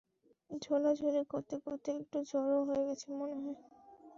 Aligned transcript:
ঝোলাঝুলি 0.61 1.23
করতে 1.31 1.55
করতে 1.65 1.89
একটু 1.99 2.17
জড় 2.29 2.55
হয়ে 2.67 2.83
গেছে 2.87 3.07
মনে 3.19 3.35
হয়। 3.35 3.57